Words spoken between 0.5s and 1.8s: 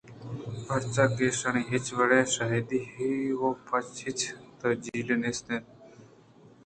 پرچا کہ ایشانی